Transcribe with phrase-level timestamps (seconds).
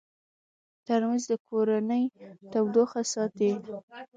[0.85, 2.03] ترموز د کورنۍ
[2.51, 3.51] تودوخه ساتي.